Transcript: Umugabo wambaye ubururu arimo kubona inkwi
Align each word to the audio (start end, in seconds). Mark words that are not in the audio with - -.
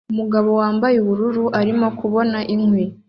Umugabo 0.11 0.49
wambaye 0.61 0.95
ubururu 0.99 1.45
arimo 1.59 1.87
kubona 1.99 2.37
inkwi 2.53 2.83